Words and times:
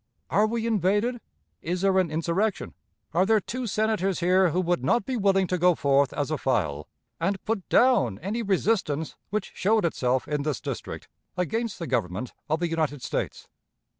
Are 0.31 0.47
we 0.47 0.65
invaded? 0.65 1.21
Is 1.61 1.81
there 1.81 1.99
an 1.99 2.09
insurrection? 2.09 2.73
Are 3.13 3.23
there 3.23 3.39
two 3.39 3.67
Senators 3.67 4.19
here 4.19 4.49
who 4.49 4.59
would 4.61 4.83
not 4.83 5.05
be 5.05 5.15
willing 5.15 5.45
to 5.45 5.59
go 5.59 5.75
forth 5.75 6.11
as 6.11 6.31
a 6.31 6.39
file, 6.39 6.87
and 7.19 7.45
put 7.45 7.69
down 7.69 8.17
any 8.17 8.41
resistance 8.41 9.15
which 9.29 9.51
showed 9.53 9.85
itself 9.85 10.27
in 10.27 10.41
this 10.41 10.59
District 10.59 11.07
against 11.37 11.77
the 11.77 11.85
Government 11.85 12.33
of 12.49 12.57
the 12.59 12.67
United 12.67 13.03
States? 13.03 13.47